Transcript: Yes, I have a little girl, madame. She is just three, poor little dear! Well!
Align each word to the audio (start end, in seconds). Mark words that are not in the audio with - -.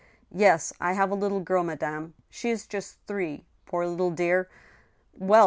Yes, 0.33 0.73
I 0.81 0.93
have 0.93 1.11
a 1.11 1.13
little 1.13 1.41
girl, 1.41 1.63
madame. 1.63 2.15
She 2.31 2.49
is 2.49 2.65
just 2.65 2.97
three, 3.05 3.45
poor 3.67 3.85
little 3.85 4.09
dear! 4.09 4.49
Well! 5.13 5.39